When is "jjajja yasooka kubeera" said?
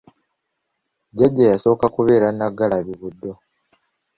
1.11-2.27